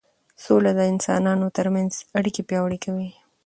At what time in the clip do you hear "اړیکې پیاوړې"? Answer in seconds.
2.17-2.79